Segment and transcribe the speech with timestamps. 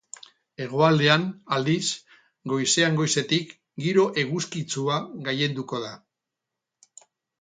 [0.63, 1.25] Hegoaldean,
[1.57, 1.91] aldiz,
[2.53, 3.53] goizean goizetik
[3.85, 5.93] giro eguzkitsua gailenduko da.